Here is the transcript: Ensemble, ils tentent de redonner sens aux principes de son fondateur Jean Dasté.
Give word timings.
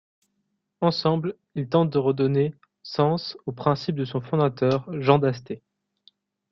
Ensemble, 0.81 1.35
ils 1.53 1.69
tentent 1.69 1.91
de 1.93 1.99
redonner 1.99 2.55
sens 2.81 3.37
aux 3.45 3.51
principes 3.51 3.97
de 3.97 4.03
son 4.05 4.19
fondateur 4.19 4.89
Jean 4.99 5.19
Dasté. 5.19 5.61